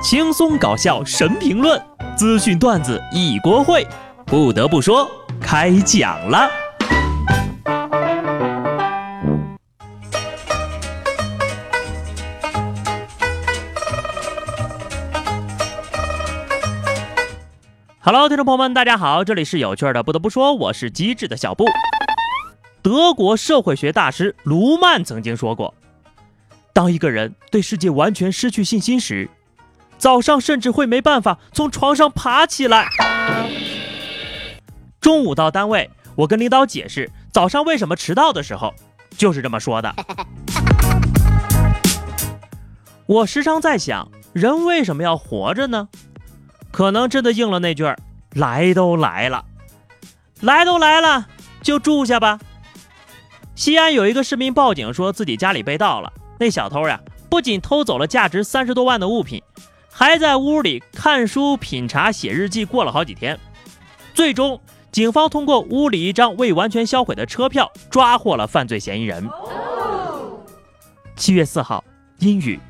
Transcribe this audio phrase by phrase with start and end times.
[0.00, 1.80] 轻松搞笑神评论，
[2.16, 3.84] 资讯段子一锅烩。
[4.24, 5.10] 不得不说，
[5.40, 6.48] 开讲了。
[18.00, 20.04] Hello，听众朋友们，大家好，这里是有趣的。
[20.04, 21.66] 不得不说，我是机智的小布。
[22.82, 25.74] 德国社会学大师卢曼曾经说过，
[26.72, 29.28] 当一个人对世界完全失去信心时，
[29.98, 32.88] 早上甚至会没办法从床上爬起来。
[35.00, 38.72] 中午到单位，我跟领导解释早上为什么迟到的时候，
[39.16, 39.94] 就是这么说的。
[43.06, 45.88] 我时常在想，人为什么要活着呢？
[46.70, 47.98] 可能真的应了那句儿
[48.36, 49.46] ：“来都来了，
[50.40, 51.26] 来都来了，
[51.62, 52.38] 就住下吧。”
[53.56, 59.42] 西安有一个市民报警说自己家里被盗了，那小偷呀，不仅偷走了价值三十多万的物品。
[59.98, 63.36] 还在屋里看书、品茶、写日记，过了好几天。
[64.14, 64.60] 最终，
[64.92, 69.28] 警方通过屋里一张未完全销毁的车票，抓获了犯罪嫌疑人。
[71.16, 71.82] 七月四号，
[72.20, 72.60] 阴雨。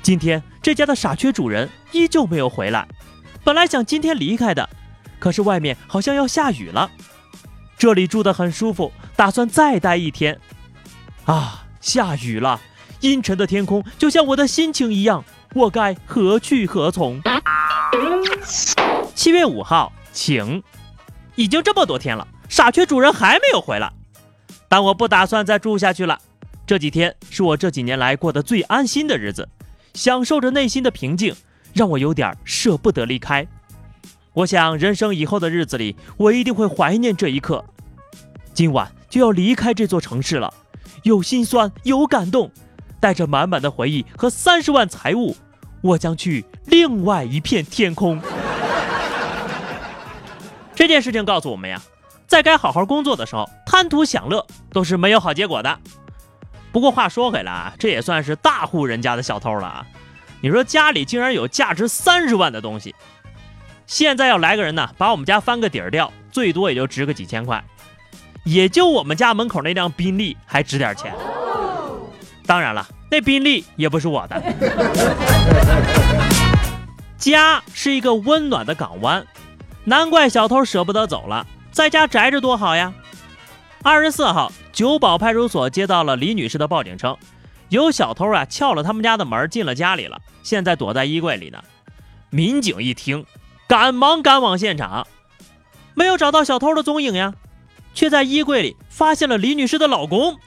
[0.00, 2.88] 今天这家的傻缺主人依旧没有回来。
[3.44, 4.66] 本来想今天离开的，
[5.18, 6.90] 可是外面好像要下雨了。
[7.76, 10.40] 这里住得很舒服，打算再待一天。
[11.26, 12.58] 啊，下雨了！
[13.00, 15.22] 阴沉的天空就像我的心情一样。
[15.54, 17.20] 我该何去何从？
[19.14, 20.62] 七月五号，晴。
[21.34, 23.92] 已经这么多天了，傻缺主人还没有回来。
[24.68, 26.18] 但我不打算再住下去了。
[26.66, 29.48] 这几天是我这几年来过得最安心的日子，
[29.94, 31.34] 享受着内心的平静，
[31.74, 33.46] 让我有点舍不得离开。
[34.32, 37.62] 我想，人生以后的日子里，我一定会怀念这一刻。
[38.54, 40.52] 今晚就要离开这座城市了，
[41.02, 42.50] 有心酸，有感动。
[43.02, 45.36] 带着满满的回忆和三十万财物，
[45.80, 48.22] 我将去另外一片天空。
[50.72, 51.82] 这件事情告诉我们呀，
[52.28, 55.80] 在该好好工作的时候，贪图享乐都是没有好结果的。
[56.70, 59.84] 不过话说回来啊，这也算是大户人家的小偷了啊！
[60.40, 62.94] 你说家里竟然有价值三十万的东西，
[63.84, 67.64] 现在要来个人呢，把我们家翻个底儿掉，最多也就值个几千块，
[68.44, 71.12] 也就我们家门口那辆宾利还值点钱。
[72.46, 74.42] 当然了，那宾利也不是我的。
[77.16, 79.24] 家是一个温暖的港湾，
[79.84, 82.92] 难怪小偷舍不得走了，在家宅着多好呀。
[83.82, 87.16] 二十四号，九堡派出所接到了李女士的报警，称
[87.68, 91.62] 有小偷啊撬了他们家的门进了家里了，现在躲在衣柜里呢。
[92.30, 93.24] 民警一听，
[93.68, 95.06] 赶忙赶往现场，
[95.94, 97.34] 没有找到小偷的踪影呀，
[97.94, 100.38] 却在衣柜里发现了李女士的老公。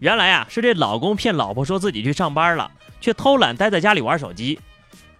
[0.00, 4.58] 原来啊，是这老公骗老婆说自己去上班了，却偷懒待在家里玩手机。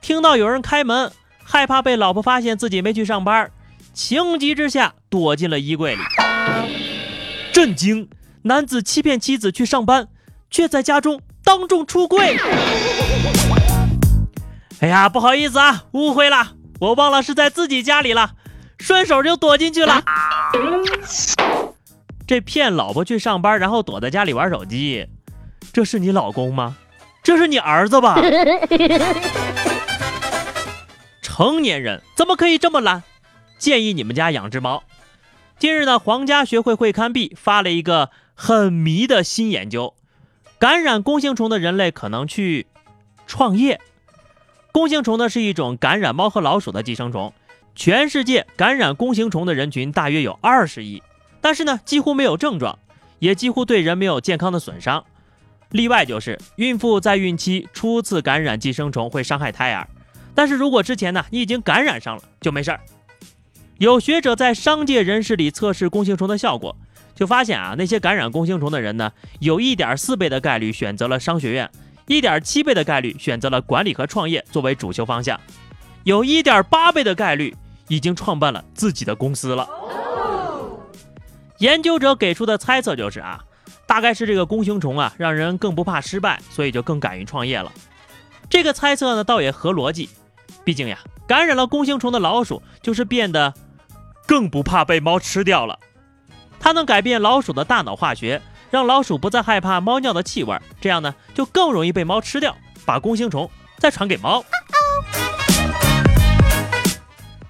[0.00, 1.12] 听到有人开门，
[1.44, 3.50] 害怕被老婆发现自己没去上班，
[3.92, 6.00] 情急之下躲进了衣柜里。
[7.52, 8.08] 震惊！
[8.42, 10.08] 男子欺骗妻子去上班，
[10.50, 12.36] 却在家中当众出柜。
[14.80, 18.32] 哎呀，不好意思啊，误会了，我忘了是在自己家里了，
[18.78, 20.02] 顺手就躲进去了。
[22.32, 25.06] 这骗老婆去上班，然后躲在家里玩手机，
[25.70, 26.78] 这是你老公吗？
[27.22, 28.16] 这是你儿子吧？
[31.20, 33.02] 成年人怎么可以这么懒？
[33.58, 34.82] 建议你们家养只猫。
[35.58, 39.92] 近日呢，皇家学会会刊 B 发了一个很迷的新研究：
[40.58, 42.66] 感染弓形虫的人类可能去
[43.26, 43.78] 创业。
[44.72, 47.34] 弓形虫呢是一种感染猫和老鼠的寄生虫，
[47.74, 51.02] 全世界感染弓形虫的人群大约有二十亿。
[51.42, 52.78] 但是呢，几乎没有症状，
[53.18, 55.04] 也几乎对人没有健康的损伤。
[55.70, 59.88] 例外就是孕妇在孕期初次感染寄生虫会伤害胎儿，
[60.34, 62.80] 但是如果之前呢你已经感染上了就没事儿。
[63.78, 66.76] 有学者在商界人士里测试弓形虫的效果，
[67.14, 71.68] 就发现啊，那些感染弓形虫的人呢，有一点四倍的概率选择了商学院，
[72.06, 75.40] 一点七倍的概率选择了管理和创业作为主修方向，
[76.04, 77.56] 有一点八倍的概率
[77.88, 79.66] 已经创办了自己的公司了。
[81.62, 83.44] 研究者给出的猜测就是啊，
[83.86, 87.70] 大概是这个弓形虫啊，让人更不怕失败，所以就更敢于创业了。
[88.50, 90.10] 这个猜测呢，倒也合逻辑。
[90.64, 90.98] 毕竟呀，
[91.28, 93.54] 感染了弓形虫的老鼠就是变得
[94.26, 95.78] 更不怕被猫吃掉了。
[96.58, 103.48] 它能改变老鼠的大脑化学，让老鼠不再害怕猫尿的气味，这样呢，就更容易被猫吃掉，把弓形虫
[103.78, 104.44] 再传给猫。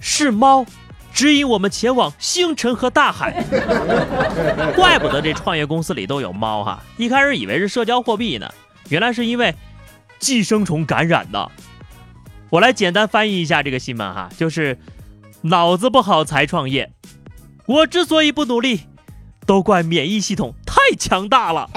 [0.00, 0.64] 是猫。
[1.18, 3.42] 指引我们前往星辰和大海，
[4.76, 6.80] 怪不得这创业公司里都有猫哈！
[6.96, 8.48] 一开始以为是社交货币呢，
[8.88, 9.52] 原来是因为
[10.20, 11.50] 寄生虫感染的。
[12.50, 14.78] 我来简单翻译一下这个新闻哈，就是
[15.42, 16.92] 脑子不好才创业。
[17.66, 18.82] 我之所以不努力，
[19.44, 21.68] 都怪免疫系统太强大了。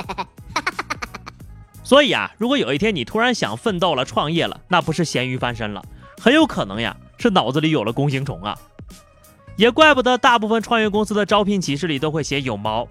[1.84, 5.84] 所以啊，如果有一天你突然想奋斗了、创业了，那不是咸鱼翻身了，
[6.22, 8.56] 很有可能呀是脑子里有了弓形虫啊。
[9.58, 12.88] 也怪不得大部分创业公司的招聘启事里都会写有猫，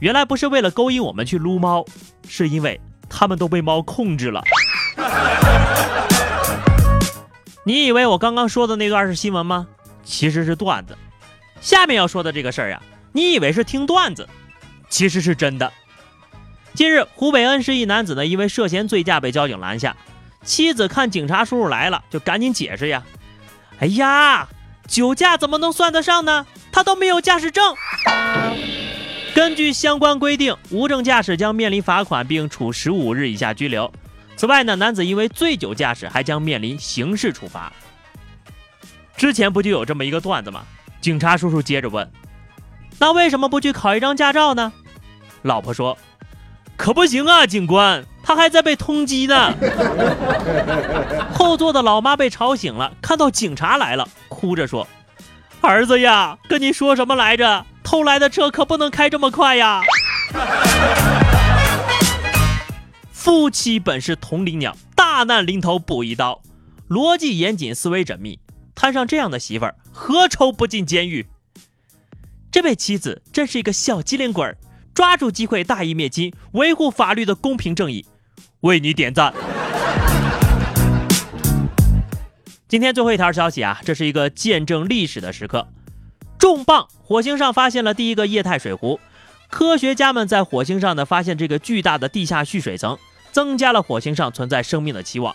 [0.00, 1.84] 原来不是为了勾引我们去撸猫，
[2.28, 4.42] 是因为他们都被猫控制了。
[7.64, 9.66] 你以为我刚刚说的那段是新闻吗？
[10.04, 10.96] 其实是段子。
[11.60, 12.80] 下面要说的这个事儿呀，
[13.12, 14.28] 你以为是听段子，
[14.88, 15.70] 其实是真的。
[16.72, 19.96] 近日，湖北恩施一男子呢，因为涉嫌醉驾被交警拦下，
[20.42, 23.02] 妻子看警察叔叔来了，就赶紧解释呀
[23.78, 24.48] ：“哎呀，
[24.90, 26.44] 酒驾怎么能算得上呢？
[26.72, 27.76] 他都没有驾驶证。”
[29.32, 33.90] 根据相关规定，无证驾驶将面临罚款并处十五日以下拘留。
[34.36, 37.72] 此外呢，男子因为醉酒驾驶还将面临刑事处罚。
[39.16, 40.62] 之前不就有这么一个段子吗？
[41.00, 42.10] 警察叔叔接着问
[42.98, 44.72] ：“那为什么不去考一张驾照呢？”
[45.42, 45.96] 老婆说
[46.76, 49.54] ：“可不行啊，警官，他还在被通缉呢。”
[51.32, 54.08] 后座的老妈被吵醒了，看到警察来了，
[54.40, 54.88] 哭着说
[55.60, 57.66] ：“儿子呀，跟你说什么来着？
[57.84, 59.82] 偷来的车可不能开这么快呀！”
[63.12, 66.40] 夫妻本是同林鸟，大难临头补一刀，
[66.88, 68.38] 逻辑严谨，思维缜密，
[68.74, 71.26] 摊上这样的媳妇儿，何愁不进监狱？
[72.50, 74.56] 这位妻子真是一个小机灵鬼儿，
[74.94, 78.06] 抓住机会大义灭亲，维护法律的公平正义，
[78.60, 79.34] 为你点赞。
[82.70, 85.66] 今天最后一条消息啊，这是一个见证历史的时刻，
[86.38, 86.86] 重磅！
[87.02, 89.00] 火星上发现了第一个液态水湖，
[89.50, 92.96] 科学家们在火星上呢发现这个巨大的地下蓄水层。
[93.32, 95.34] 增加了火星上存在生命的期望。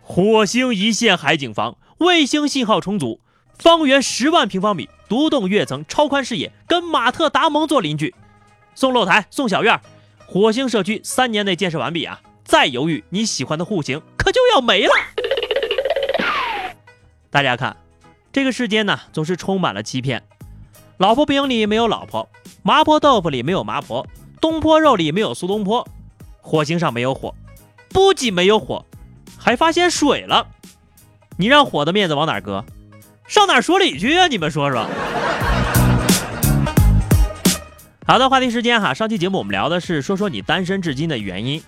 [0.00, 3.20] 火星一线海景房，卫星信号充足，
[3.58, 8.14] 方圆十万平方米，独栋跃层，超宽视野，跟马特达蒙做邻居，
[8.74, 9.78] 送露台，送小院，
[10.26, 12.20] 火星社区三年内建设完毕啊！
[12.44, 14.92] 再犹豫，你喜欢的户型可就要没了。
[17.36, 17.76] 大家看，
[18.32, 20.22] 这个世间呢，总是充满了欺骗。
[20.96, 22.26] 老婆饼里没有老婆，
[22.62, 24.06] 麻婆豆腐里没有麻婆，
[24.40, 25.86] 东坡肉里没有苏东坡。
[26.40, 27.34] 火星上没有火，
[27.90, 28.86] 不仅没有火，
[29.36, 30.46] 还发现水了。
[31.36, 32.64] 你让火的面子往哪搁？
[33.28, 34.28] 上哪说理去啊？
[34.28, 34.86] 你们说说。
[38.06, 41.62] 好的，话题时间哈，上期节目我们聊的是说说你单身至今的原因。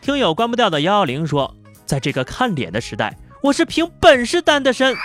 [0.00, 1.52] 听友关不掉的幺幺零说，
[1.86, 4.96] 在这个看脸的时代，我是凭本事单的身。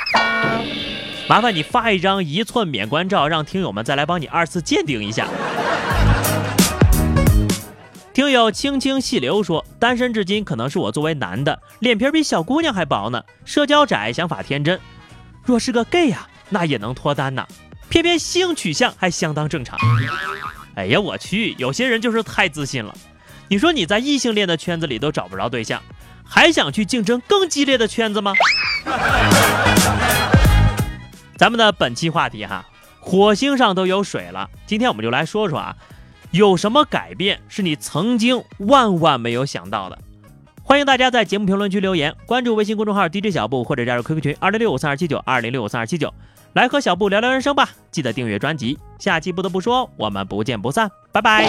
[1.30, 5.28] 麻烦你发一张一寸免冠照，让听友们再来帮你二次鉴定一下。
[8.12, 14.80] 听友轻轻细流说，单身至今可能是我作为男的脸皮比小姑娘还薄呢，社交窄，想法天真。
[15.44, 17.48] 若是个 gay 呀，那也能脱单呐，
[17.90, 19.78] 偏偏性取向还相当正常。
[20.76, 22.96] 哎呀，我去，有些人就是太自信了。
[23.48, 25.82] 你说你在异性恋的圈子里都找不着对象，
[26.34, 28.34] 还想去竞争更激烈的圈子吗？
[31.38, 32.66] 咱们的本期话题哈，
[33.00, 35.76] 火星上都有水了，今天我们就来说说啊。
[36.32, 40.00] 有什么改变是你曾经万万没有想到的？
[40.64, 46.12] 欢迎大家在节目评论区留言，关注微信公众号 DJ 小布或者加入 QQ 群二零六五三二七九二零六五三二七九，
[46.54, 47.70] 来和小布聊聊人生吧。
[47.92, 51.46] 记得订阅专辑，下期不得不说，我们不见不散，拜拜。